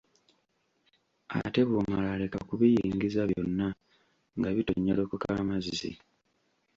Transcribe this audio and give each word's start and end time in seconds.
Ate 1.39 1.61
bw'omala 1.67 2.09
leka 2.21 2.39
kubiyingiza 2.49 3.21
byonna 3.29 3.67
nga 4.37 4.49
bitonyolokoka 4.55 5.27
amazzi. 5.41 5.91